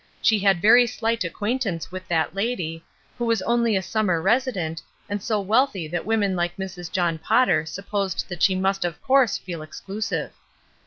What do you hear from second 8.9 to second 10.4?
course feel exclusive.